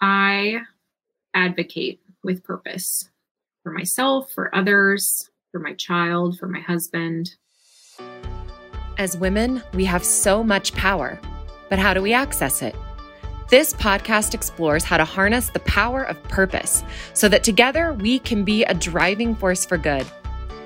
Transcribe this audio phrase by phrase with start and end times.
[0.00, 0.60] I
[1.34, 3.10] advocate with purpose
[3.62, 7.34] for myself, for others, for my child, for my husband.
[8.96, 11.20] As women, we have so much power,
[11.68, 12.74] but how do we access it?
[13.48, 18.44] This podcast explores how to harness the power of purpose so that together we can
[18.44, 20.06] be a driving force for good.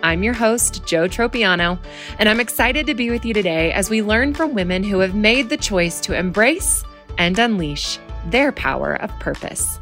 [0.03, 1.79] I'm your host, Joe Tropiano,
[2.19, 5.15] and I'm excited to be with you today as we learn from women who have
[5.15, 6.83] made the choice to embrace
[7.19, 9.79] and unleash their power of purpose.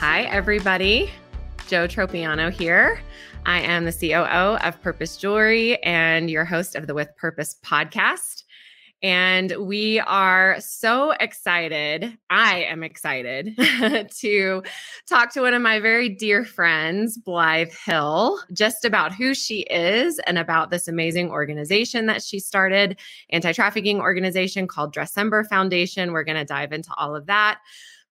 [0.00, 1.10] Hi, everybody.
[1.66, 3.00] Joe Tropiano here.
[3.46, 8.44] I am the COO of Purpose Jewelry and your host of the With Purpose podcast.
[9.02, 12.18] And we are so excited.
[12.30, 13.56] I am excited
[14.18, 14.62] to
[15.06, 20.18] talk to one of my very dear friends, Blythe Hill, just about who she is
[20.26, 22.98] and about this amazing organization that she started,
[23.30, 26.12] anti trafficking organization called Dressember Foundation.
[26.12, 27.60] We're going to dive into all of that.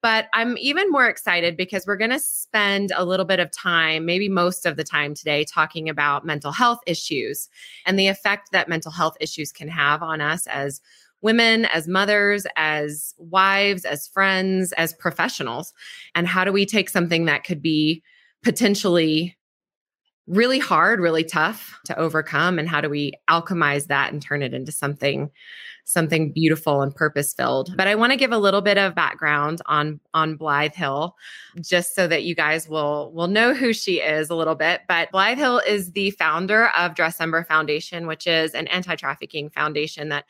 [0.06, 4.06] But I'm even more excited because we're going to spend a little bit of time,
[4.06, 7.48] maybe most of the time today, talking about mental health issues
[7.84, 10.80] and the effect that mental health issues can have on us as
[11.22, 15.72] women, as mothers, as wives, as friends, as professionals.
[16.14, 18.04] And how do we take something that could be
[18.44, 19.36] potentially
[20.26, 22.58] really hard, really tough to overcome?
[22.58, 25.30] And how do we alchemize that and turn it into something
[25.86, 27.74] something beautiful and purpose filled.
[27.76, 31.16] But I want to give a little bit of background on on Blythe Hill,
[31.60, 34.82] just so that you guys will will know who she is a little bit.
[34.88, 40.24] But Blythe Hill is the founder of Dressember Foundation, which is an anti-trafficking foundation that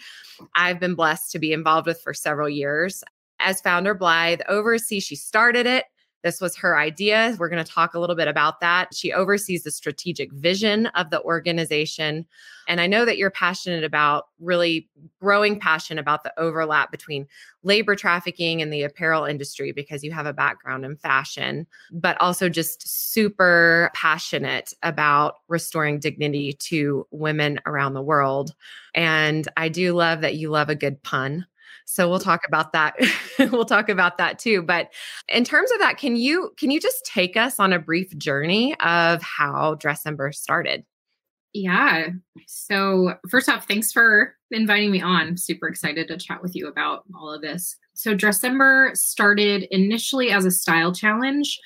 [0.55, 3.03] I've been blessed to be involved with for several years.
[3.41, 5.87] As founder, Blythe oversees, she started it
[6.27, 7.37] this was her idea.
[7.39, 8.93] We're going to talk a little bit about that.
[8.93, 12.27] She oversees the strategic vision of the organization.
[12.67, 14.89] And I know that you're passionate about really
[15.21, 17.29] growing passion about the overlap between
[17.63, 22.49] labor trafficking and the apparel industry because you have a background in fashion, but also
[22.49, 28.53] just super passionate about restoring dignity to women around the world.
[28.97, 31.47] And I do love that you love a good pun.
[31.87, 32.97] So we'll talk about that.
[33.39, 34.61] we'll talk about that too.
[34.61, 34.93] But
[35.29, 38.79] in terms of that, can you can you just take us on a brief journey
[38.81, 40.85] of how Dressember started?
[41.55, 42.09] Yeah.
[42.47, 45.39] So first off, thanks for inviting me on.
[45.39, 47.77] Super excited to chat with you about all of this.
[47.95, 51.59] So Dressember started initially as a style challenge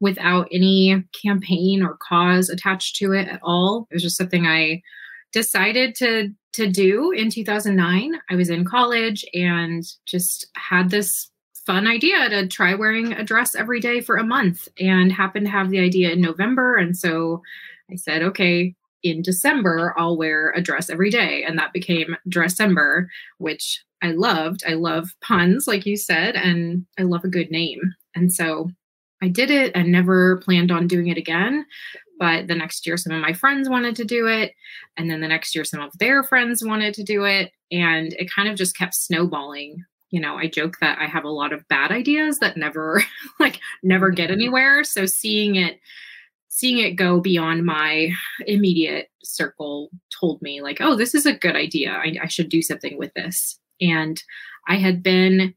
[0.00, 3.88] without any campaign or cause attached to it at all.
[3.90, 4.82] It was just something I
[5.32, 8.20] decided to to do in 2009.
[8.30, 11.30] I was in college and just had this
[11.66, 15.52] fun idea to try wearing a dress every day for a month and happened to
[15.52, 17.40] have the idea in November and so
[17.90, 23.06] I said, "Okay, in December I'll wear a dress every day." And that became Dressember,
[23.38, 24.62] which I loved.
[24.66, 27.80] I love puns like you said and I love a good name.
[28.14, 28.70] And so
[29.22, 31.64] I did it and never planned on doing it again.
[32.22, 34.54] But the next year, some of my friends wanted to do it.
[34.96, 37.50] And then the next year, some of their friends wanted to do it.
[37.72, 39.84] And it kind of just kept snowballing.
[40.10, 43.02] You know, I joke that I have a lot of bad ideas that never,
[43.40, 44.34] like, never get mm-hmm.
[44.34, 44.84] anywhere.
[44.84, 45.80] So seeing it,
[46.46, 48.12] seeing it go beyond my
[48.46, 49.90] immediate circle
[50.20, 51.90] told me, like, oh, this is a good idea.
[51.90, 53.58] I, I should do something with this.
[53.80, 54.22] And
[54.68, 55.54] I had been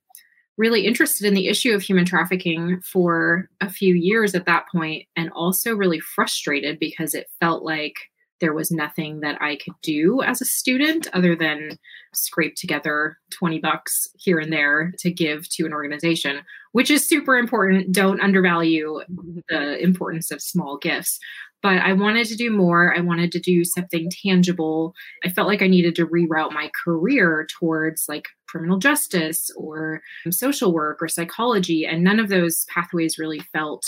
[0.58, 5.04] really interested in the issue of human trafficking for a few years at that point
[5.16, 7.96] and also really frustrated because it felt like
[8.42, 11.78] there was nothing that I could do as a student other than
[12.14, 16.42] scrape together 20 bucks here and there to give to an organization,
[16.74, 17.94] which is super important.
[17.94, 19.02] Don't undervalue
[19.50, 21.20] the importance of small gifts
[21.66, 22.96] but I wanted to do more.
[22.96, 24.94] I wanted to do something tangible.
[25.24, 30.72] I felt like I needed to reroute my career towards like criminal justice or social
[30.72, 31.84] work or psychology.
[31.84, 33.84] And none of those pathways really felt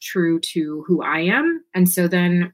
[0.00, 1.64] true to who I am.
[1.74, 2.52] And so then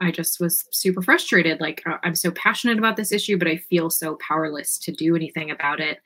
[0.00, 1.60] I just was super frustrated.
[1.60, 5.14] Like, uh, I'm so passionate about this issue, but I feel so powerless to do
[5.14, 5.98] anything about it.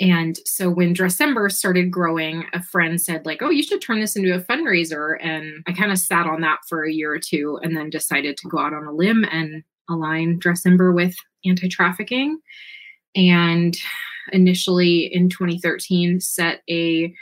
[0.00, 4.16] And so when Dressember started growing, a friend said, like, oh, you should turn this
[4.16, 5.16] into a fundraiser.
[5.20, 8.36] And I kind of sat on that for a year or two and then decided
[8.38, 12.38] to go out on a limb and align Dressember with anti trafficking.
[13.14, 13.76] And
[14.32, 17.14] initially in 2013, set a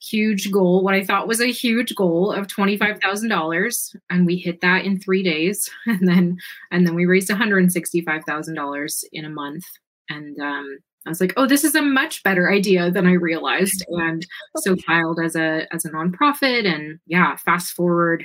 [0.00, 4.84] huge goal, what I thought was a huge goal of $25,000 and we hit that
[4.84, 6.38] in 3 days and then
[6.70, 9.64] and then we raised $165,000 in a month
[10.08, 10.78] and um
[11.08, 13.82] I was like, oh, this is a much better idea than I realized.
[13.90, 14.08] Mm-hmm.
[14.08, 14.26] And
[14.58, 16.66] so filed as a as a nonprofit.
[16.66, 18.24] And yeah, fast forward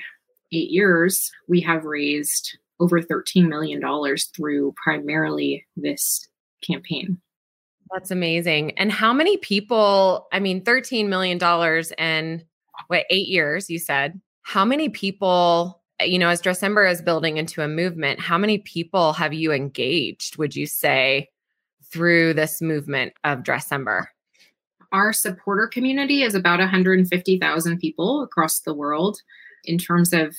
[0.51, 3.81] eight years, we have raised over $13 million
[4.35, 6.27] through primarily this
[6.62, 7.19] campaign.
[7.91, 8.77] That's amazing.
[8.77, 11.39] And how many people, I mean, $13 million
[11.97, 12.45] in
[12.88, 14.19] what, eight years, you said?
[14.41, 19.13] How many people, you know, as Dressember is building into a movement, how many people
[19.13, 21.29] have you engaged, would you say,
[21.93, 24.07] through this movement of Dressember?
[24.91, 29.17] Our supporter community is about 150,000 people across the world
[29.63, 30.35] in terms of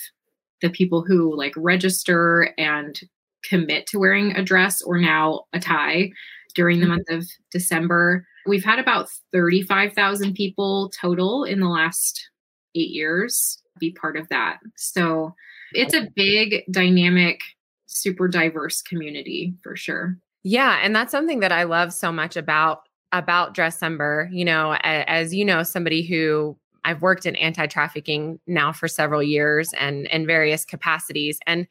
[0.60, 3.00] the people who like register and
[3.44, 6.10] commit to wearing a dress or now a tie
[6.54, 6.94] during the mm-hmm.
[6.94, 8.26] month of December.
[8.46, 12.28] We've had about 35,000 people total in the last
[12.74, 14.58] eight years be part of that.
[14.76, 15.34] So
[15.72, 17.40] it's a big, dynamic,
[17.86, 20.16] super diverse community for sure.
[20.44, 20.78] Yeah.
[20.82, 22.82] And that's something that I love so much about
[23.12, 24.28] about Dressember.
[24.32, 29.72] You know, as you know, somebody who I've worked in anti-trafficking now for several years
[29.72, 31.38] and in various capacities.
[31.46, 31.66] And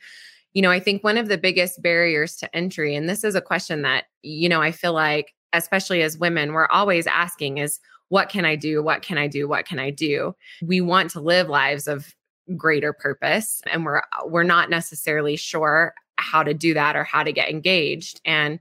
[0.54, 3.42] you know, I think one of the biggest barriers to entry, and this is a
[3.42, 7.80] question that, you know, I feel like, especially as women, we're always asking is,
[8.10, 8.84] what can I do?
[8.84, 9.48] What can I do?
[9.48, 10.36] What can I do?
[10.62, 12.14] We want to live lives of
[12.58, 17.32] greater purpose and we're we're not necessarily sure how to do that or how to
[17.32, 18.22] get engaged.
[18.26, 18.60] And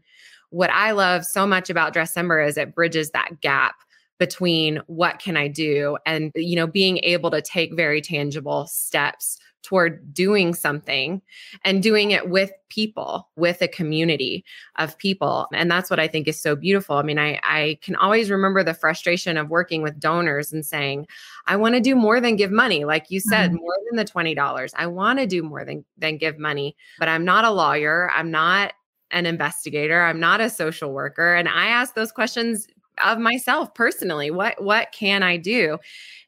[0.50, 3.76] what I love so much about Dressember is it bridges that gap
[4.18, 9.38] between what can I do and you know being able to take very tangible steps
[9.62, 11.22] toward doing something
[11.64, 14.44] and doing it with people with a community
[14.76, 15.46] of people.
[15.52, 16.96] And that's what i think is so beautiful.
[16.96, 21.06] I mean i i can always remember the frustration of working with donors and saying
[21.46, 23.60] i want to do more than give money like you said mm-hmm.
[23.60, 27.24] more than the $20 i want to do more than than give money but i'm
[27.24, 28.10] not a lawyer.
[28.14, 28.72] I'm not
[29.10, 30.02] an investigator.
[30.02, 31.34] I'm not a social worker.
[31.34, 32.66] And i ask those questions
[33.04, 35.78] of myself personally what what can i do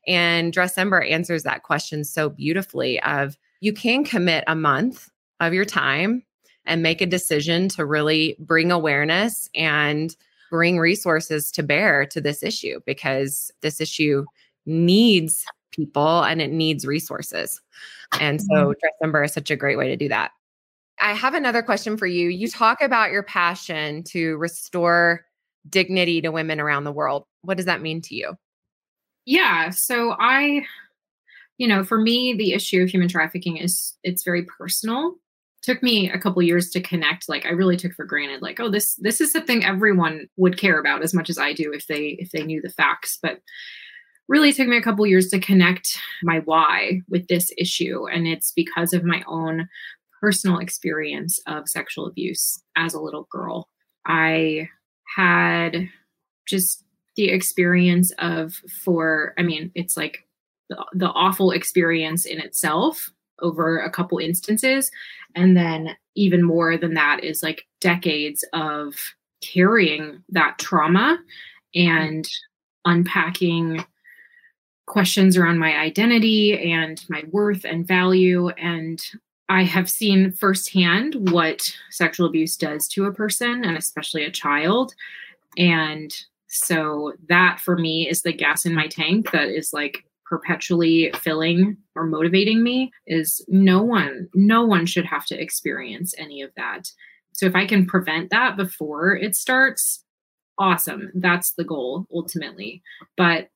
[0.06, 5.08] and Dressember answers that question so beautifully of you can commit a month
[5.40, 6.22] of your time
[6.66, 10.16] and make a decision to really bring awareness and
[10.50, 14.24] bring resources to bear to this issue because this issue
[14.66, 17.60] needs people and it needs resources.
[18.20, 19.08] And so mm-hmm.
[19.08, 20.30] Dressember is such a great way to do that.
[21.00, 22.28] I have another question for you.
[22.28, 25.26] You talk about your passion to restore
[25.68, 27.24] dignity to women around the world.
[27.42, 28.34] What does that mean to you?
[29.26, 29.70] Yeah.
[29.70, 30.64] So I,
[31.58, 35.14] you know, for me, the issue of human trafficking is it's very personal.
[35.62, 37.28] Took me a couple years to connect.
[37.28, 40.78] Like I really took for granted, like, oh, this this is something everyone would care
[40.78, 43.18] about as much as I do if they if they knew the facts.
[43.22, 43.38] But
[44.28, 48.06] really took me a couple years to connect my why with this issue.
[48.08, 49.68] And it's because of my own
[50.20, 53.68] personal experience of sexual abuse as a little girl.
[54.06, 54.68] I
[55.14, 55.88] had
[56.46, 56.84] just
[57.16, 60.26] the experience of for i mean it's like
[60.68, 64.90] the, the awful experience in itself over a couple instances.
[65.34, 68.94] And then even more than that is like decades of
[69.40, 71.18] carrying that trauma
[71.74, 72.28] and
[72.84, 73.84] unpacking
[74.86, 78.48] questions around my identity and my worth and value.
[78.50, 79.02] And
[79.48, 84.94] I have seen firsthand what sexual abuse does to a person and especially a child
[85.56, 86.14] and
[86.48, 91.76] so that for me is the gas in my tank that is like perpetually filling
[91.94, 96.90] or motivating me is no one no one should have to experience any of that.
[97.32, 100.04] So if I can prevent that before it starts,
[100.58, 101.10] awesome.
[101.14, 102.82] That's the goal ultimately.
[103.16, 103.48] But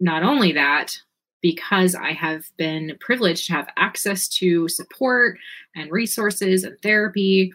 [0.00, 0.98] not only that,
[1.46, 5.38] because I have been privileged to have access to support
[5.76, 7.52] and resources and therapy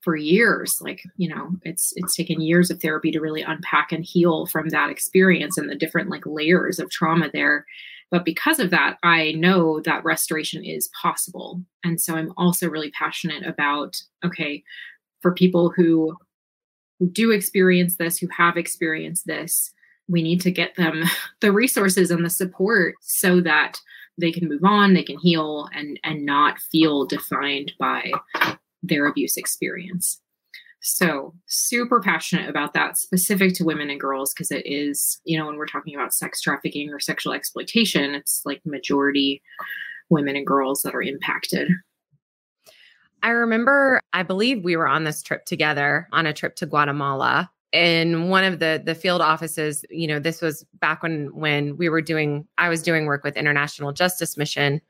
[0.00, 0.78] for years.
[0.80, 4.70] Like you know it's it's taken years of therapy to really unpack and heal from
[4.70, 7.66] that experience and the different like layers of trauma there.
[8.10, 11.60] But because of that i know that restoration is possible.
[11.84, 14.62] And so i'm also really passionate about okay
[15.20, 16.16] for people who
[16.98, 19.73] who do experience this who have experienced this
[20.08, 21.04] we need to get them
[21.40, 23.78] the resources and the support so that
[24.16, 28.12] they can move on they can heal and and not feel defined by
[28.84, 30.20] their abuse experience.
[30.86, 35.46] So, super passionate about that, specific to women and girls, because it is, you know,
[35.46, 39.42] when we're talking about sex trafficking or sexual exploitation, it's like majority
[40.10, 41.70] women and girls that are impacted.
[43.22, 47.50] I remember, I believe we were on this trip together on a trip to Guatemala.
[47.74, 51.90] In one of the the field offices, you know, this was back when when we
[51.90, 54.80] were doing, I was doing work with International Justice Mission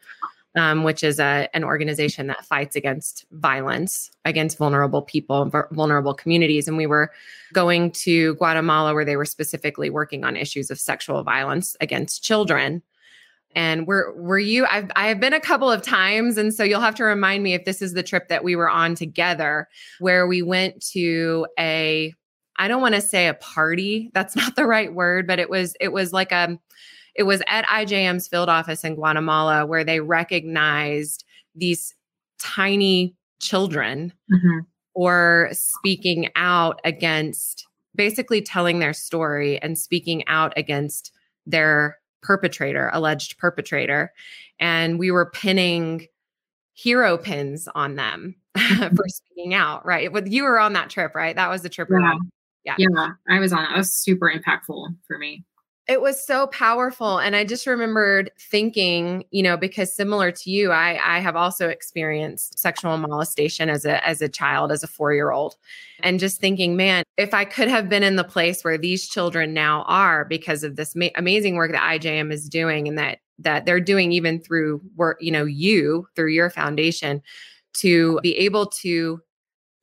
[0.56, 6.68] um, which is a, an organization that fights against violence against vulnerable people, vulnerable communities.
[6.68, 7.10] And we were
[7.52, 12.82] going to Guatemala where they were specifically working on issues of sexual violence against children.
[13.56, 14.66] And were were you?
[14.66, 17.54] I've I have been a couple of times, and so you'll have to remind me
[17.54, 19.68] if this is the trip that we were on together,
[20.00, 22.12] where we went to a.
[22.56, 24.10] I don't want to say a party.
[24.14, 26.58] That's not the right word, but it was it was like a.
[27.16, 31.94] It was at IJM's field office in Guatemala where they recognized these
[32.40, 34.58] tiny children mm-hmm.
[34.94, 41.12] or speaking out against basically telling their story and speaking out against
[41.46, 44.12] their perpetrator, alleged perpetrator.
[44.58, 46.08] And we were pinning
[46.72, 50.12] hero pins on them for speaking out, right?
[50.12, 51.36] But you were on that trip, right?
[51.36, 51.88] That was the trip.
[51.90, 52.14] Yeah.
[52.64, 52.74] Yeah.
[52.78, 53.10] Yeah.
[53.28, 53.74] I was on it.
[53.74, 55.44] It was super impactful for me.
[55.86, 57.18] It was so powerful.
[57.18, 61.68] And I just remembered thinking, you know, because similar to you, I, I have also
[61.68, 65.56] experienced sexual molestation as a as a child, as a four-year-old.
[66.02, 69.52] And just thinking, man, if I could have been in the place where these children
[69.52, 73.66] now are because of this ma- amazing work that IJM is doing and that that
[73.66, 77.20] they're doing even through work, you know, you through your foundation
[77.74, 79.20] to be able to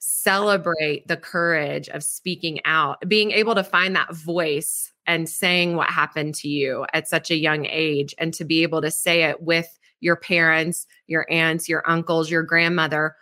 [0.02, 5.90] celebrate the courage of speaking out, being able to find that voice and saying what
[5.90, 9.44] happened to you at such a young age and to be able to say it
[9.44, 13.16] with your parents, your aunts, your uncles, your grandmother,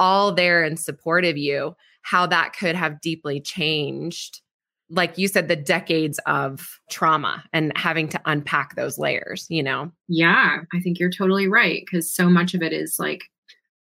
[0.00, 4.40] all there in support of you, how that could have deeply changed,
[4.90, 9.92] like you said, the decades of trauma and having to unpack those layers, you know?
[10.08, 11.84] Yeah, I think you're totally right.
[11.88, 13.22] Cause so much of it is like,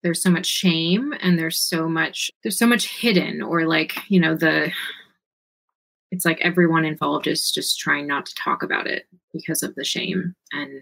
[0.04, 4.20] there's so much shame and there's so much there's so much hidden or like you
[4.20, 4.72] know the
[6.14, 9.84] it's like everyone involved is just trying not to talk about it because of the
[9.84, 10.36] shame.
[10.52, 10.82] And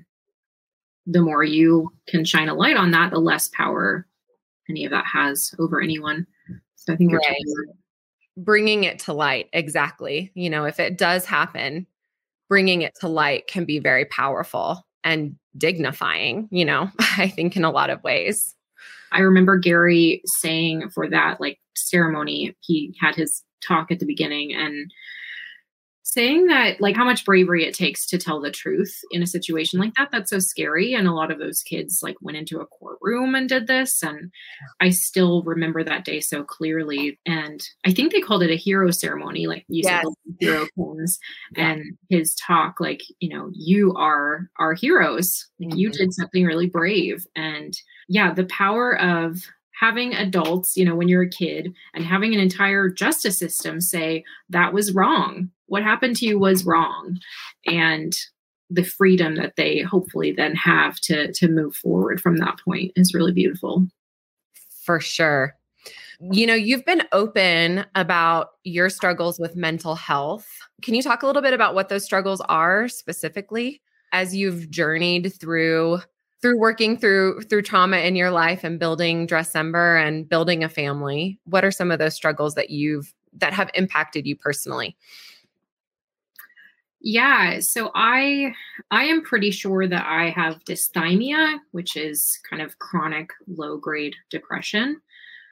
[1.07, 4.05] the more you can shine a light on that the less power
[4.69, 6.27] any of that has over anyone.
[6.75, 7.35] So i think right.
[8.35, 10.31] bringing it to light exactly.
[10.35, 11.87] You know if it does happen
[12.49, 17.63] bringing it to light can be very powerful and dignifying you know i think in
[17.63, 18.55] a lot of ways
[19.11, 24.53] i remember gary saying for that like ceremony he had his talk at the beginning
[24.53, 24.91] and
[26.11, 29.79] saying that like how much bravery it takes to tell the truth in a situation
[29.79, 32.65] like that that's so scary and a lot of those kids like went into a
[32.65, 34.29] courtroom and did this and
[34.81, 38.91] i still remember that day so clearly and i think they called it a hero
[38.91, 40.03] ceremony like you yes.
[40.03, 41.17] said hero pins
[41.55, 41.71] yeah.
[41.71, 45.77] and his talk like you know you are our heroes like mm-hmm.
[45.77, 47.73] you did something really brave and
[48.09, 49.37] yeah the power of
[49.81, 54.23] having adults, you know, when you're a kid and having an entire justice system say
[54.47, 55.49] that was wrong.
[55.65, 57.17] What happened to you was wrong.
[57.65, 58.15] And
[58.69, 63.15] the freedom that they hopefully then have to to move forward from that point is
[63.15, 63.87] really beautiful.
[64.85, 65.55] For sure.
[66.31, 70.47] You know, you've been open about your struggles with mental health.
[70.83, 73.81] Can you talk a little bit about what those struggles are specifically
[74.13, 76.01] as you've journeyed through
[76.41, 81.39] through working through through trauma in your life and building Dressember and building a family,
[81.45, 84.97] what are some of those struggles that you've that have impacted you personally?
[87.03, 88.53] Yeah, so I
[88.91, 94.15] I am pretty sure that I have dysthymia, which is kind of chronic low grade
[94.29, 95.01] depression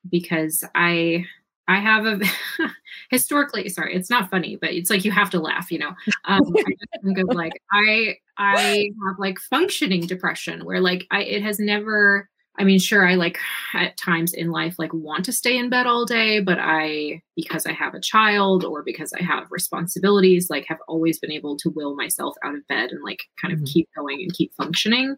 [0.09, 1.25] because I
[1.69, 2.19] I have a
[3.11, 5.91] historically, sorry, it's not funny, but it's like you have to laugh, you know.
[6.25, 6.63] Um, I
[7.03, 12.27] think of like I I have like functioning depression where like I it has never.
[12.57, 13.37] I mean, sure, I like
[13.73, 17.65] at times in life like want to stay in bed all day, but I because
[17.65, 21.69] I have a child or because I have responsibilities, like have always been able to
[21.69, 23.71] will myself out of bed and like kind of mm-hmm.
[23.71, 25.15] keep going and keep functioning.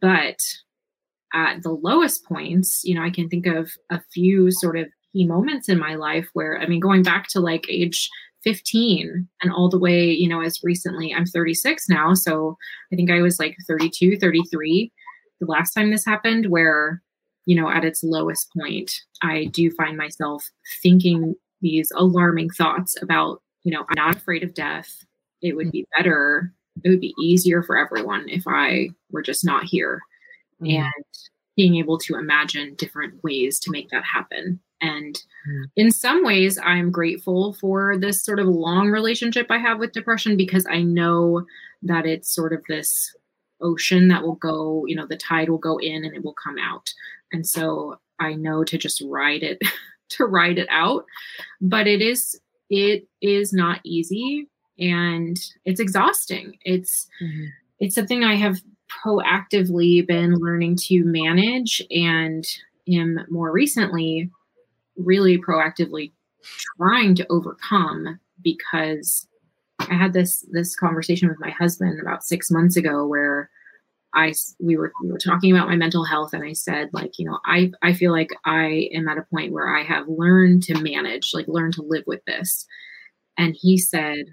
[0.00, 0.38] But
[1.34, 4.86] at the lowest points, you know, I can think of a few sort of
[5.16, 8.10] key moments in my life where, I mean, going back to like age
[8.44, 12.14] 15 and all the way, you know, as recently, I'm 36 now.
[12.14, 12.56] So
[12.92, 14.92] I think I was like 32, 33
[15.40, 17.02] the last time this happened, where,
[17.44, 18.92] you know, at its lowest point,
[19.22, 20.48] I do find myself
[20.82, 25.04] thinking these alarming thoughts about, you know, I'm not afraid of death.
[25.42, 26.52] It would be better,
[26.84, 30.00] it would be easier for everyone if I were just not here.
[30.62, 30.84] Mm-hmm.
[30.84, 31.04] And
[31.56, 34.60] being able to imagine different ways to make that happen.
[34.80, 35.14] And
[35.48, 35.64] mm.
[35.74, 40.36] in some ways, I'm grateful for this sort of long relationship I have with depression
[40.36, 41.46] because I know
[41.82, 43.14] that it's sort of this
[43.62, 46.56] ocean that will go, you know, the tide will go in and it will come
[46.58, 46.92] out.
[47.32, 49.58] And so I know to just ride it,
[50.10, 51.06] to ride it out.
[51.60, 54.48] But it is, it is not easy
[54.78, 56.58] and it's exhausting.
[56.64, 57.46] It's, mm-hmm.
[57.80, 58.60] it's something I have
[59.04, 62.44] proactively been learning to manage and
[62.88, 64.30] am more recently
[64.96, 66.12] really proactively
[66.78, 69.26] trying to overcome because
[69.80, 73.50] I had this this conversation with my husband about 6 months ago where
[74.14, 77.26] I we were we were talking about my mental health and I said like, you
[77.26, 80.80] know, I I feel like I am at a point where I have learned to
[80.80, 82.66] manage, like learn to live with this.
[83.38, 84.26] And he said,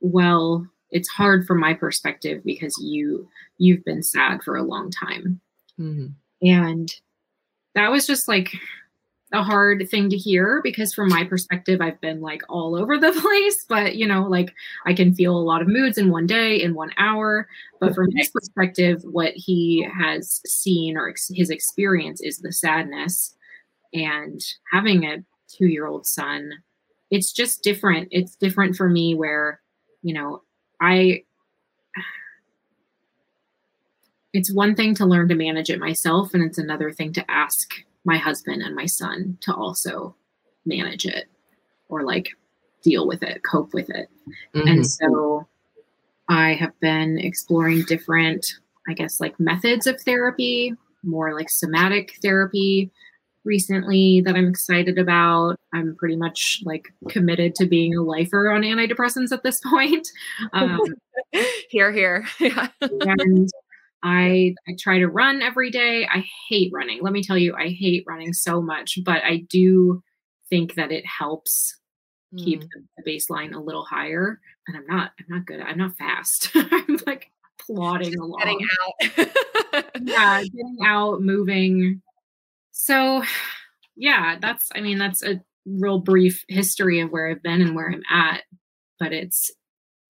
[0.00, 3.28] "Well, it's hard from my perspective because you
[3.58, 5.40] you've been sad for a long time."
[5.78, 6.08] Mm-hmm.
[6.46, 6.94] And
[7.74, 8.52] that was just like
[9.32, 13.12] a hard thing to hear because from my perspective i've been like all over the
[13.20, 14.54] place but you know like
[14.86, 17.46] i can feel a lot of moods in one day in one hour
[17.80, 23.34] but from his perspective what he has seen or ex- his experience is the sadness
[23.92, 24.40] and
[24.72, 25.18] having a
[25.48, 26.50] two year old son
[27.10, 29.60] it's just different it's different for me where
[30.02, 30.40] you know
[30.80, 31.22] i
[34.32, 37.74] it's one thing to learn to manage it myself and it's another thing to ask
[38.04, 40.14] my husband and my son to also
[40.64, 41.26] manage it
[41.88, 42.28] or like
[42.82, 44.08] deal with it, cope with it.
[44.54, 44.68] Mm-hmm.
[44.68, 45.46] And so
[46.28, 48.46] I have been exploring different,
[48.88, 52.90] I guess, like methods of therapy, more like somatic therapy
[53.48, 55.56] recently that I'm excited about.
[55.74, 60.06] I'm pretty much like committed to being a lifer on antidepressants at this point.
[60.52, 60.80] Um,
[61.70, 62.24] here, here.
[62.80, 63.48] and
[64.04, 66.06] I I try to run every day.
[66.06, 67.02] I hate running.
[67.02, 70.02] Let me tell you, I hate running so much, but I do
[70.50, 71.76] think that it helps
[72.32, 72.44] mm.
[72.44, 74.38] keep the, the baseline a little higher.
[74.68, 75.60] And I'm not I'm not good.
[75.60, 76.50] I'm not fast.
[76.54, 77.32] I'm like
[77.66, 78.38] plodding Just along.
[78.38, 79.92] Getting out.
[80.02, 82.02] yeah, getting out, moving.
[82.78, 83.24] So
[83.96, 87.90] yeah, that's I mean, that's a real brief history of where I've been and where
[87.90, 88.44] I'm at.
[89.00, 89.50] But it's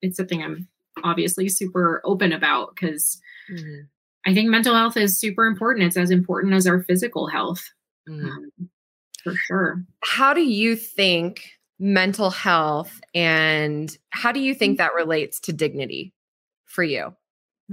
[0.02, 0.68] it's something I'm
[1.02, 3.18] obviously super open about because
[3.50, 3.86] mm-hmm.
[4.26, 5.86] I think mental health is super important.
[5.86, 7.64] It's as important as our physical health,
[8.06, 8.28] mm-hmm.
[8.28, 8.50] um,
[9.24, 9.84] for sure.
[10.04, 16.12] How do you think mental health and how do you think that relates to dignity
[16.66, 17.14] for you?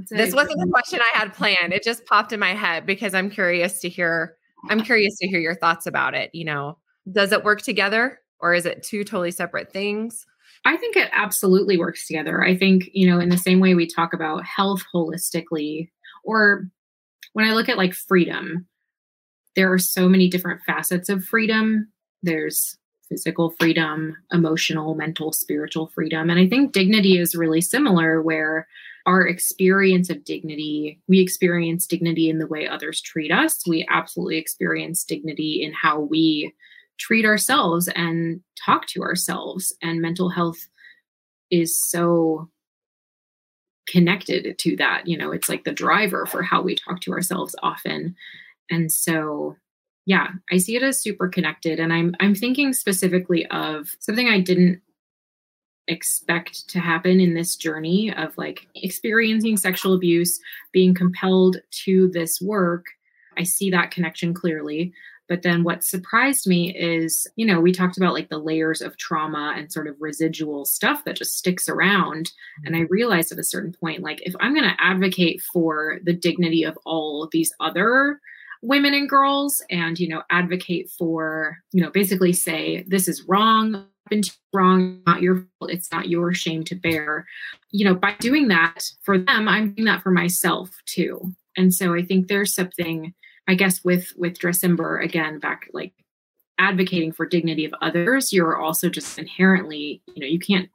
[0.09, 1.73] this wasn't the question I had planned.
[1.73, 4.37] It just popped in my head because I'm curious to hear.
[4.69, 6.29] I'm curious to hear your thoughts about it.
[6.33, 6.77] You know,
[7.11, 10.25] does it work together or is it two totally separate things?
[10.65, 12.43] I think it absolutely works together.
[12.43, 15.89] I think, you know, in the same way we talk about health holistically,
[16.23, 16.67] or
[17.33, 18.65] when I look at like freedom,
[19.55, 21.91] there are so many different facets of freedom.
[22.23, 26.29] There's physical freedom, emotional, mental, spiritual freedom.
[26.29, 28.67] And I think dignity is really similar, where
[29.05, 33.65] our experience of dignity, we experience dignity in the way others treat us.
[33.67, 36.53] We absolutely experience dignity in how we
[36.97, 39.73] treat ourselves and talk to ourselves.
[39.81, 40.67] And mental health
[41.51, 42.49] is so
[43.87, 45.07] connected to that.
[45.07, 48.15] You know, it's like the driver for how we talk to ourselves often.
[48.71, 49.55] And so
[50.05, 51.79] yeah, I see it as super connected.
[51.79, 54.81] And I'm I'm thinking specifically of something I didn't
[55.87, 60.39] expect to happen in this journey of like experiencing sexual abuse,
[60.71, 62.85] being compelled to this work.
[63.37, 64.93] I see that connection clearly.
[65.27, 68.97] But then what surprised me is, you know, we talked about like the layers of
[68.97, 72.31] trauma and sort of residual stuff that just sticks around.
[72.63, 76.13] And I realized at a certain point, like, if I'm going to advocate for the
[76.13, 78.21] dignity of all these other
[78.61, 83.87] women and girls and, you know, advocate for, you know, basically say, this is wrong,
[84.53, 87.25] wrong, not your fault, it's not your shame to bear.
[87.71, 91.33] You know, by doing that for them, I'm doing that for myself too.
[91.57, 93.13] And so I think there's something
[93.47, 95.93] I guess with with Dressember again back like
[96.57, 100.69] advocating for dignity of others, you're also just inherently, you know, you can't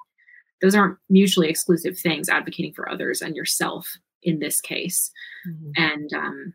[0.62, 3.88] those aren't mutually exclusive things, advocating for others and yourself
[4.22, 5.10] in this case.
[5.48, 5.70] Mm-hmm.
[5.76, 6.54] And um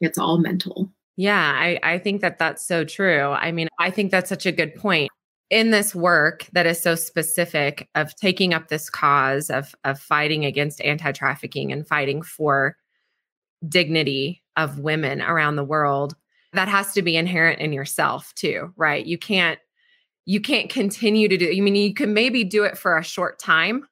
[0.00, 0.92] it's all mental.
[1.16, 3.24] Yeah, I, I think that that's so true.
[3.24, 5.09] I mean, I think that's such a good point.
[5.50, 10.44] In this work that is so specific of taking up this cause of of fighting
[10.44, 12.76] against anti-trafficking and fighting for
[13.68, 16.14] dignity of women around the world
[16.52, 19.04] that has to be inherent in yourself too right?
[19.04, 19.58] You can't
[20.26, 23.38] you can't continue to do i mean you can maybe do it for a short
[23.38, 23.86] time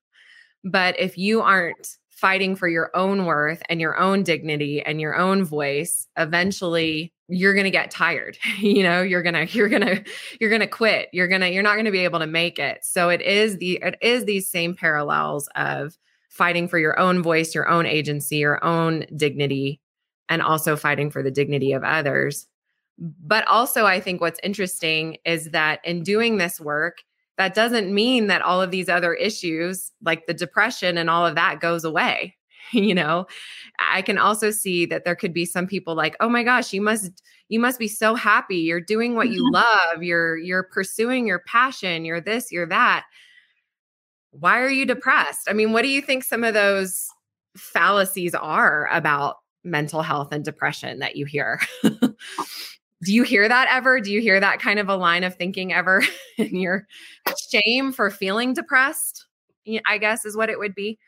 [0.64, 5.16] but if you aren't fighting for your own worth and your own dignity and your
[5.16, 9.82] own voice eventually you're going to get tired you know you're going to you're going
[9.82, 10.02] to
[10.40, 12.58] you're going to quit you're going to you're not going to be able to make
[12.58, 15.98] it so it is the it is these same parallels of
[16.38, 19.80] fighting for your own voice, your own agency, your own dignity,
[20.28, 22.46] and also fighting for the dignity of others.
[22.96, 26.98] But also, I think what's interesting is that in doing this work,
[27.38, 31.34] that doesn't mean that all of these other issues, like the depression and all of
[31.34, 32.36] that, goes away.
[32.72, 33.26] you know,
[33.78, 36.80] I can also see that there could be some people like, "Oh my gosh, you
[36.80, 38.56] must you must be so happy.
[38.56, 39.54] You're doing what you mm-hmm.
[39.54, 40.02] love.
[40.02, 42.04] You're you're pursuing your passion.
[42.04, 43.04] You're this, you're that."
[44.32, 45.48] why are you depressed?
[45.48, 47.08] I mean, what do you think some of those
[47.56, 51.60] fallacies are about mental health and depression that you hear.
[53.04, 54.00] Do you hear that ever?
[54.00, 56.02] Do you hear that kind of a line of thinking ever
[56.38, 56.86] in your
[57.50, 59.26] shame for feeling depressed?
[59.86, 60.98] I guess is what it would be.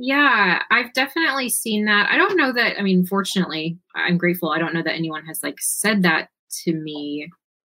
[0.00, 2.08] Yeah, I've definitely seen that.
[2.08, 4.50] I don't know that, I mean, fortunately, I'm grateful.
[4.50, 6.28] I don't know that anyone has like said that
[6.62, 7.28] to me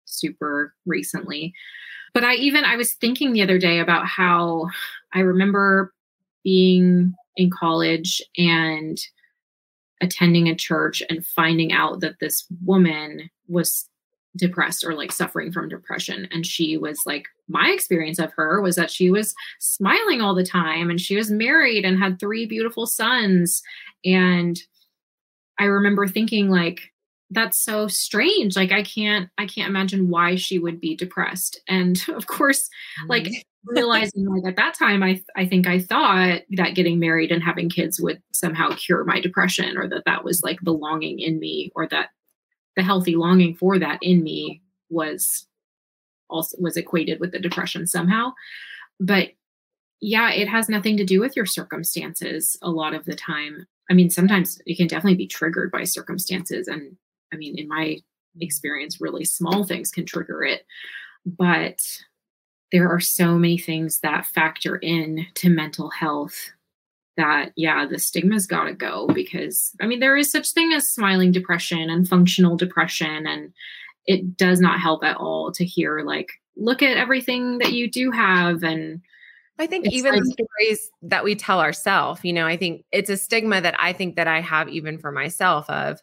[0.06, 1.52] super recently.
[2.14, 4.68] But I even, I was thinking the other day about how
[5.16, 5.94] I remember
[6.44, 9.00] being in college and
[10.00, 13.90] attending a church and finding out that this woman was
[14.36, 16.28] depressed or like suffering from depression.
[16.32, 20.46] And she was like my experience of her was that she was smiling all the
[20.46, 23.62] time and she was married and had three beautiful sons.
[24.06, 24.60] And
[25.60, 26.80] i remember thinking like
[27.34, 28.56] that's so strange.
[28.56, 31.60] Like i can't i can't imagine why she would be depressed.
[31.68, 32.70] And of course
[33.08, 33.28] like
[33.66, 37.70] realizing like at that time i i think i thought that getting married and having
[37.70, 41.72] kids would somehow cure my depression or that that was like the longing in me
[41.76, 42.10] or that
[42.76, 45.48] the healthy longing for that in me was
[46.30, 48.32] also was equated with the depression somehow
[49.00, 49.30] but
[50.00, 53.94] yeah it has nothing to do with your circumstances a lot of the time i
[53.94, 56.98] mean sometimes it can definitely be triggered by circumstances and
[57.34, 57.98] I mean, in my
[58.40, 60.66] experience, really small things can trigger it.
[61.26, 61.80] But
[62.72, 66.52] there are so many things that factor in to mental health
[67.18, 70.90] that yeah the stigma's got to go because i mean there is such thing as
[70.90, 73.54] smiling depression and functional depression and
[74.06, 78.12] it does not help at all to hear like look at everything that you do
[78.12, 79.02] have and
[79.60, 83.12] I think even like, the stories that we tell ourselves, you know, I think it's
[83.12, 86.02] a stigma that I think that I have even for myself of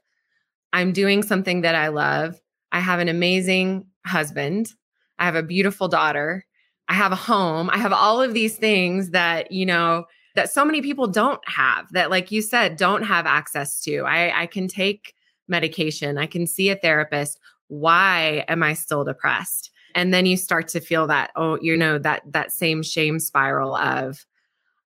[0.72, 2.40] I'm doing something that I love.
[2.70, 4.72] I have an amazing husband.
[5.18, 6.44] I have a beautiful daughter.
[6.88, 7.68] I have a home.
[7.70, 10.04] I have all of these things that, you know,
[10.38, 14.05] that so many people don't have that, like you said, don't have access to.
[14.05, 15.14] I, I can take
[15.48, 17.40] medication, I can see a therapist.
[17.66, 19.72] Why am I still depressed?
[19.96, 23.74] And then you start to feel that, oh, you know, that that same shame spiral
[23.74, 24.24] of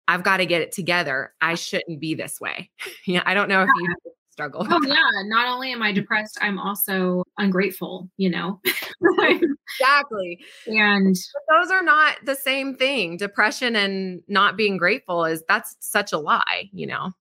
[0.09, 1.35] I've got to get it together.
[1.43, 2.71] I shouldn't be this way.
[3.07, 3.95] yeah, I don't know if you
[4.33, 4.67] struggle.
[4.69, 8.61] Oh yeah, not only am I depressed, I'm also ungrateful, you know.
[9.79, 10.41] exactly.
[10.67, 13.19] And but those are not the same thing.
[13.19, 17.13] Depression and not being grateful is that's such a lie, you know.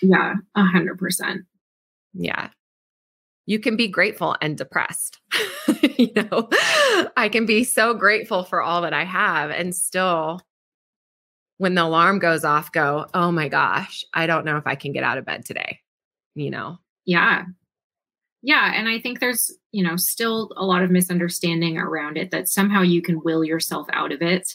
[0.00, 1.42] Yeah, a hundred percent.
[2.14, 2.50] Yeah.
[3.46, 5.20] You can be grateful and depressed.
[5.98, 6.48] you know,
[7.16, 10.40] I can be so grateful for all that I have and still
[11.58, 14.92] when the alarm goes off, go, oh my gosh, I don't know if I can
[14.92, 15.80] get out of bed today
[16.34, 16.78] you know?
[17.04, 17.44] Yeah.
[18.42, 18.72] Yeah.
[18.74, 22.82] And I think there's, you know, still a lot of misunderstanding around it that somehow
[22.82, 24.54] you can will yourself out of it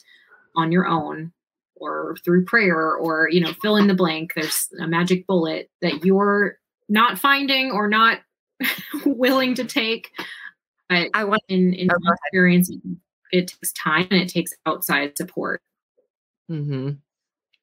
[0.55, 1.31] on your own
[1.75, 4.33] or through prayer or, you know, fill in the blank.
[4.35, 8.19] There's a magic bullet that you're not finding or not
[9.05, 10.11] willing to take.
[10.89, 12.71] But I want in, in my experience,
[13.31, 15.61] it takes time and it takes outside support.
[16.49, 16.91] Mm-hmm.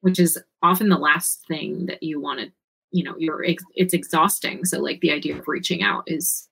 [0.01, 2.51] Which is often the last thing that you want to
[2.91, 6.47] you know you're it's exhausting so like the idea of reaching out is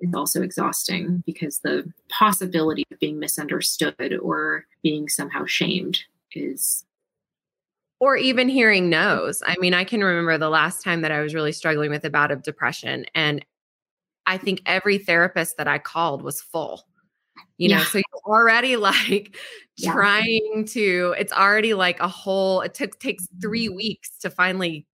[0.00, 6.00] is also exhausting because the possibility of being misunderstood or being somehow shamed
[6.32, 6.84] is
[7.98, 11.34] or even hearing no's i mean i can remember the last time that i was
[11.34, 13.44] really struggling with a bout of depression and
[14.26, 16.86] i think every therapist that i called was full
[17.58, 17.84] you know yeah.
[17.84, 19.36] so you're already like
[19.76, 19.92] yeah.
[19.92, 24.86] trying to it's already like a whole it took takes three weeks to finally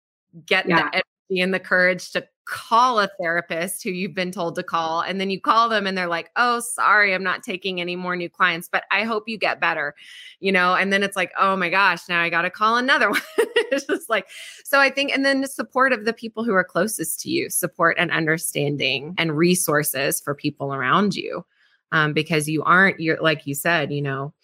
[0.47, 0.91] get yeah.
[0.91, 5.01] the energy and the courage to call a therapist who you've been told to call
[5.01, 8.17] and then you call them and they're like oh sorry i'm not taking any more
[8.17, 9.95] new clients but i hope you get better
[10.41, 13.11] you know and then it's like oh my gosh now i got to call another
[13.11, 14.29] one it's just like
[14.63, 17.49] so i think and then the support of the people who are closest to you
[17.49, 21.45] support and understanding and resources for people around you
[21.93, 24.35] um, because you aren't you're like you said you know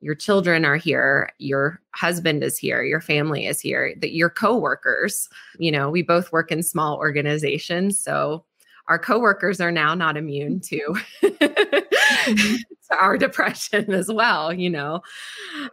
[0.00, 5.28] your children are here your husband is here your family is here that your coworkers
[5.58, 8.44] you know we both work in small organizations so
[8.86, 12.64] our coworkers are now not immune to, to
[12.98, 15.02] our depression as well you know?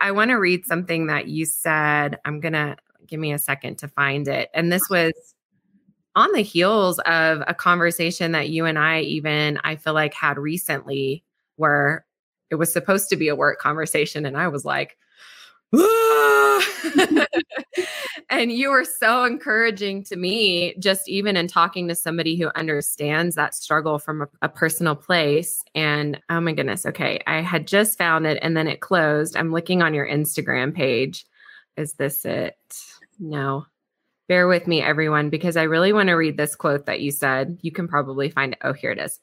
[0.01, 3.87] I want to read something that you said i'm gonna give me a second to
[3.87, 5.13] find it and this was
[6.15, 10.37] on the heels of a conversation that you and i even i feel like had
[10.37, 11.23] recently
[11.57, 12.04] where
[12.49, 14.97] it was supposed to be a work conversation and i was like
[15.75, 16.67] ah.
[18.29, 23.35] and you were so encouraging to me just even in talking to somebody who understands
[23.35, 27.97] that struggle from a, a, personal place and oh my goodness okay i had just
[27.97, 31.25] found it and then it closed i'm looking on your instagram page
[31.77, 32.57] is this it
[33.19, 33.65] no
[34.27, 37.57] bear with me, everyone, because I really want to read this quote that you said.
[37.61, 38.59] You can probably find it.
[38.63, 39.19] Oh, here it is.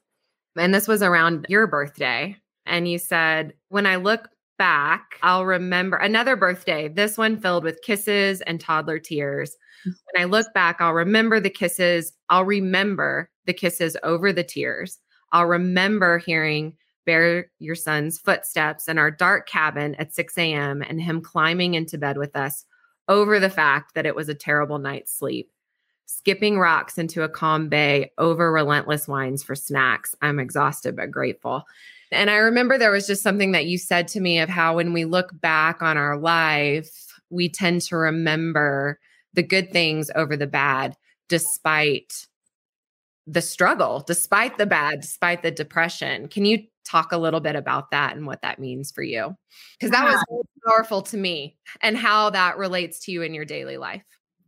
[0.57, 2.37] And this was around your birthday.
[2.67, 7.83] And you said, When I look back, I'll remember another birthday, this one filled with
[7.83, 9.57] kisses and toddler tears.
[9.85, 12.13] When I look back, I'll remember the kisses.
[12.31, 15.01] I'll remember the kisses over the tears.
[15.33, 20.83] I'll remember hearing Bear your son's footsteps in our dark cabin at 6 a.m.
[20.83, 22.65] and him climbing into bed with us
[23.09, 25.51] over the fact that it was a terrible night's sleep.
[26.07, 30.15] Skipping rocks into a calm bay over relentless whines for snacks.
[30.23, 31.65] I'm exhausted but grateful.
[32.13, 34.93] And I remember there was just something that you said to me of how when
[34.93, 36.91] we look back on our life,
[37.31, 39.01] we tend to remember
[39.33, 40.95] the good things over the bad,
[41.29, 42.27] despite
[43.27, 46.29] the struggle, despite the bad, despite the depression.
[46.29, 49.35] Can you talk a little bit about that and what that means for you?
[49.79, 50.23] Because that yeah.
[50.29, 54.05] was powerful to me and how that relates to you in your daily life.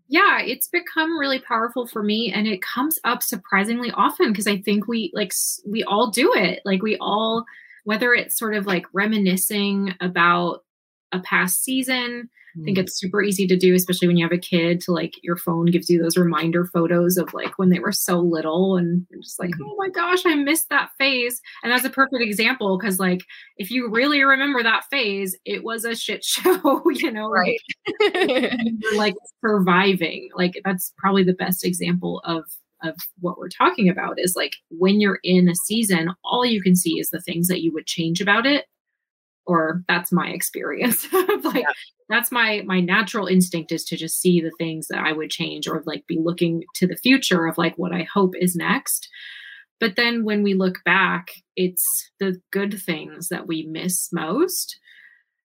[0.09, 4.59] Yeah, it's become really powerful for me and it comes up surprisingly often because I
[4.59, 5.33] think we like
[5.67, 6.61] we all do it.
[6.65, 7.45] Like we all
[7.85, 10.61] whether it's sort of like reminiscing about
[11.13, 12.29] a past season,
[12.61, 12.83] I think mm.
[12.83, 15.67] it's super easy to do, especially when you have a kid, to like your phone
[15.67, 19.41] gives you those reminder photos of like when they were so little and you're just
[19.41, 19.65] like, mm-hmm.
[19.65, 21.41] oh my gosh, I missed that phase.
[21.63, 23.23] And that's a perfect example because, like,
[23.57, 27.59] if you really remember that phase, it was a shit show, you know, right?
[28.95, 29.15] Like
[29.45, 30.29] surviving.
[30.37, 32.45] Like, that's probably the best example of
[32.83, 36.77] of what we're talking about is like when you're in a season all you can
[36.77, 38.67] see is the things that you would change about it
[39.47, 41.07] or that's my experience
[41.45, 41.73] like yeah.
[42.09, 45.67] that's my my natural instinct is to just see the things that i would change
[45.69, 49.09] or like be looking to the future of like what i hope is next
[49.81, 54.79] but then when we look back it's the good things that we miss most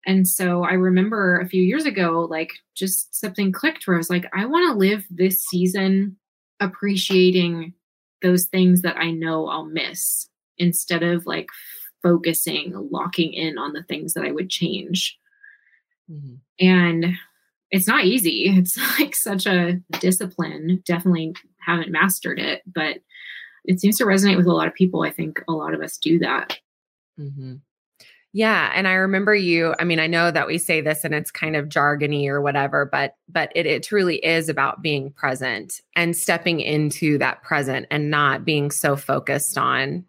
[0.05, 4.09] and so i remember a few years ago like just something clicked where i was
[4.09, 6.17] like i want to live this season
[6.59, 7.73] appreciating
[8.21, 11.47] those things that i know i'll miss instead of like
[12.03, 15.17] focusing, locking in on the things that I would change.
[16.11, 16.35] Mm-hmm.
[16.59, 17.15] And
[17.71, 18.45] it's not easy.
[18.57, 20.83] It's like such a discipline.
[20.85, 21.33] Definitely
[21.65, 22.97] haven't mastered it, but
[23.65, 25.01] it seems to resonate with a lot of people.
[25.01, 26.59] I think a lot of us do that.
[27.19, 27.55] Mm-hmm.
[28.35, 29.75] Yeah, and I remember you.
[29.79, 32.83] I mean, I know that we say this and it's kind of jargony or whatever,
[32.83, 38.09] but but it, it truly is about being present and stepping into that present and
[38.09, 40.03] not being so focused on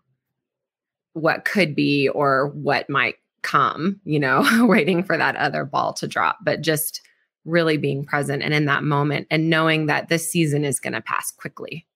[1.15, 6.07] what could be or what might come, you know, waiting for that other ball to
[6.07, 7.01] drop, but just
[7.45, 11.01] really being present and in that moment and knowing that this season is going to
[11.01, 11.87] pass quickly,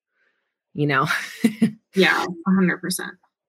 [0.74, 1.06] you know?
[1.94, 2.78] yeah, 100%.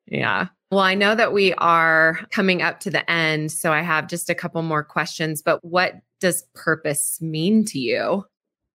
[0.07, 0.47] Yeah.
[0.71, 3.51] Well, I know that we are coming up to the end.
[3.51, 8.25] So I have just a couple more questions, but what does purpose mean to you?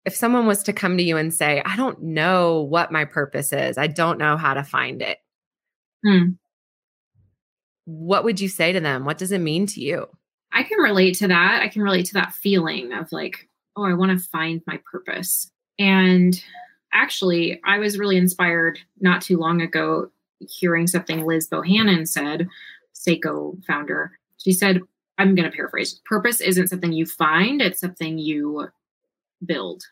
[0.04, 3.52] If someone was to come to you and say, I don't know what my purpose
[3.52, 5.18] is, I don't know how to find it.
[6.06, 6.32] Hmm
[7.84, 9.04] what would you say to them?
[9.04, 10.08] What does it mean to you?
[10.52, 11.62] I can relate to that.
[11.62, 15.50] I can relate to that feeling of like, oh, I want to find my purpose.
[15.78, 16.40] And
[16.92, 22.48] actually, I was really inspired not too long ago hearing something Liz Bohannon said,
[22.94, 24.12] Sseko founder.
[24.38, 24.80] She said,
[25.18, 28.68] I'm going to paraphrase purpose isn't something you find, it's something you
[29.44, 29.82] build.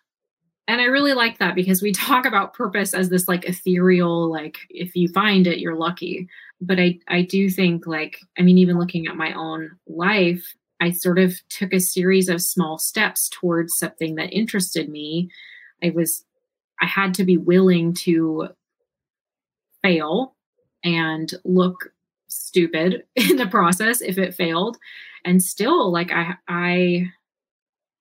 [0.69, 4.59] And I really like that because we talk about purpose as this like ethereal, like
[4.71, 6.29] if you find it, you're lucky
[6.63, 10.93] but I I do think like I mean even looking at my own life, I
[10.93, 15.31] sort of took a series of small steps towards something that interested me.
[15.83, 16.25] I was
[16.81, 18.49] I had to be willing to
[19.83, 20.35] fail
[20.85, 21.93] and look
[22.29, 24.79] stupid in the process if it failed
[25.25, 27.11] and still like I I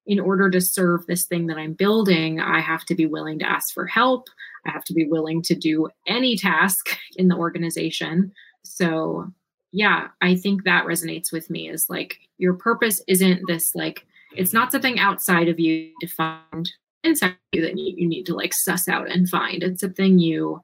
[0.05, 3.49] in order to serve this thing that I'm building, I have to be willing to
[3.49, 4.29] ask for help.
[4.65, 9.31] I have to be willing to do any task in the organization so
[9.71, 14.53] yeah, I think that resonates with me is like your purpose isn't this like it's
[14.53, 16.71] not something outside of you to find
[17.03, 19.63] inside you that you, you need to like suss out and find.
[19.63, 20.61] It's something you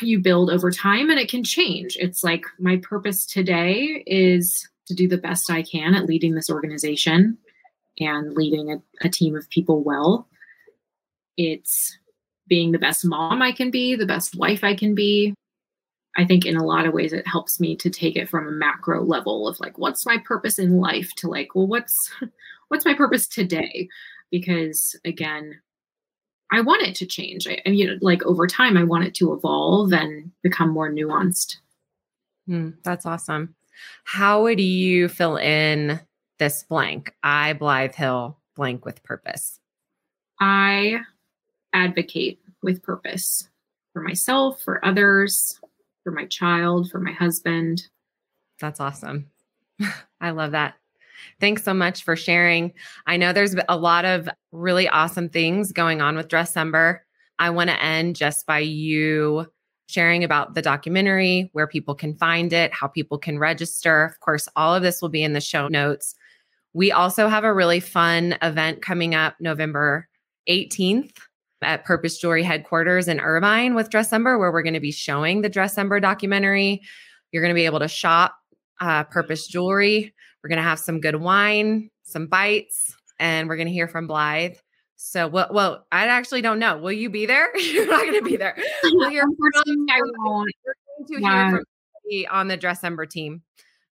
[0.00, 1.96] you build over time and it can change.
[1.98, 6.50] It's like my purpose today is to do the best I can at leading this
[6.50, 7.38] organization
[7.98, 10.28] and leading a, a team of people well.
[11.36, 11.96] It's
[12.48, 15.34] being the best mom I can be, the best wife I can be,
[16.16, 18.52] I think in a lot of ways it helps me to take it from a
[18.52, 22.10] macro level of like what's my purpose in life to like well what's
[22.68, 23.88] what's my purpose today
[24.30, 25.60] because again
[26.54, 27.48] I want it to change.
[27.48, 30.90] I, I you know like over time I want it to evolve and become more
[30.90, 31.56] nuanced.
[32.48, 33.54] Mm, that's awesome.
[34.04, 36.00] How would you fill in
[36.38, 37.14] this blank?
[37.22, 39.60] I Blythe Hill blank with purpose.
[40.40, 41.00] I
[41.72, 43.48] advocate with purpose
[43.92, 45.58] for myself, for others,
[46.04, 47.82] for my child, for my husband.
[48.60, 49.30] That's awesome.
[50.20, 50.74] I love that.
[51.40, 52.72] Thanks so much for sharing.
[53.06, 57.00] I know there's a lot of really awesome things going on with Dressember.
[57.38, 59.46] I want to end just by you
[59.86, 64.04] sharing about the documentary, where people can find it, how people can register.
[64.04, 66.14] Of course, all of this will be in the show notes.
[66.72, 70.08] We also have a really fun event coming up November
[70.48, 71.12] 18th
[71.64, 75.50] at Purpose Jewelry headquarters in Irvine with Dressember, where we're going to be showing the
[75.50, 76.80] Dressember documentary.
[77.30, 78.34] You're going to be able to shop
[78.80, 80.14] uh, Purpose Jewelry.
[80.42, 84.06] We're going to have some good wine, some bites, and we're going to hear from
[84.06, 84.56] Blythe.
[84.96, 86.78] So, well, well, I actually don't know.
[86.78, 87.56] Will you be there?
[87.58, 88.56] You're not going to be there.
[88.84, 90.52] We'll hear from, I won't.
[90.64, 91.50] We're going to yeah.
[91.50, 91.64] hear from
[92.30, 93.42] on the Dressember team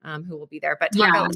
[0.04, 0.78] um, who will be there.
[0.80, 1.26] But talk yeah.
[1.26, 1.36] about,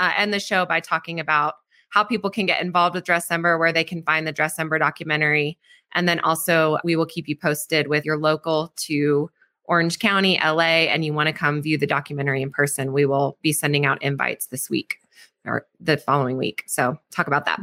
[0.00, 1.54] uh, end the show by talking about
[1.92, 5.58] how people can get involved with Dressember, where they can find the Dressember documentary.
[5.94, 9.30] And then also, we will keep you posted with your local to
[9.64, 12.94] Orange County, LA, and you want to come view the documentary in person.
[12.94, 14.96] We will be sending out invites this week
[15.44, 16.64] or the following week.
[16.66, 17.60] So, talk about that.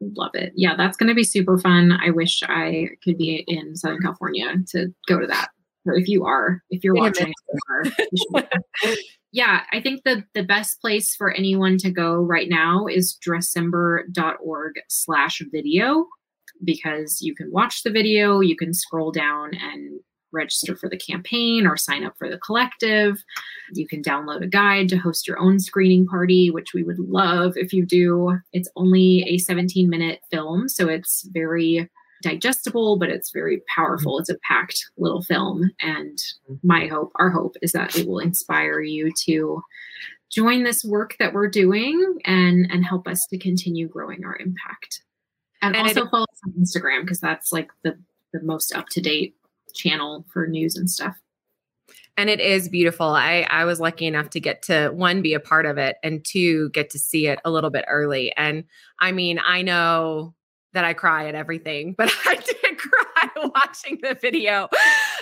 [0.00, 0.52] Love it.
[0.54, 1.92] Yeah, that's going to be super fun.
[1.92, 5.48] I wish I could be in Southern California to go to that.
[5.86, 7.32] Or if you are, if you're watching,
[9.32, 14.74] yeah, I think the the best place for anyone to go right now is dressember.org
[14.88, 16.06] slash video
[16.62, 20.00] because you can watch the video, you can scroll down and
[20.32, 23.22] register for the campaign or sign up for the collective.
[23.72, 27.56] You can download a guide to host your own screening party, which we would love
[27.56, 28.38] if you do.
[28.52, 31.90] It's only a 17 minute film, so it's very
[32.22, 34.18] digestible, but it's very powerful.
[34.18, 35.70] It's a packed little film.
[35.80, 36.54] And mm-hmm.
[36.62, 39.62] my hope, our hope, is that it will inspire you to
[40.30, 45.02] join this work that we're doing and and help us to continue growing our impact.
[45.60, 47.98] And, and also follow us on Instagram because that's like the
[48.32, 49.36] the most up to date
[49.74, 51.16] channel for news and stuff.
[52.16, 53.06] And it is beautiful.
[53.06, 56.24] I I was lucky enough to get to one be a part of it and
[56.24, 58.34] two get to see it a little bit early.
[58.36, 58.64] And
[58.98, 60.34] I mean, I know
[60.72, 64.68] that I cry at everything, but I did cry watching the video.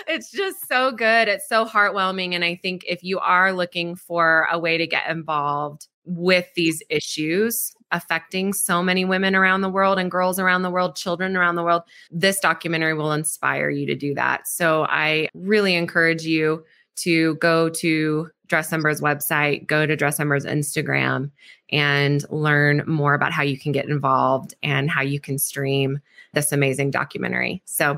[0.07, 1.27] It's just so good.
[1.27, 2.33] It's so heartwarming.
[2.33, 6.81] And I think if you are looking for a way to get involved with these
[6.89, 11.55] issues affecting so many women around the world and girls around the world, children around
[11.55, 14.47] the world, this documentary will inspire you to do that.
[14.47, 16.63] So I really encourage you
[16.97, 21.31] to go to Dressember's website, go to Dressember's Instagram,
[21.71, 25.99] and learn more about how you can get involved and how you can stream
[26.33, 27.61] this amazing documentary.
[27.65, 27.97] So,